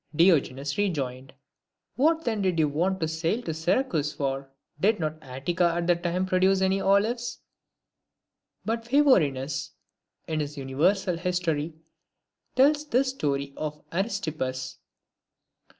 [0.15, 1.31] Diogenes rejoined,"
[1.95, 4.49] What then did you want to sail to Syracuse for?
[4.79, 7.37] Did not Attica at that time produce any olives?"
[8.65, 9.69] But Phavorinus,
[10.27, 11.75] in his Universal History,
[12.55, 14.79] tells this story of Aristippus.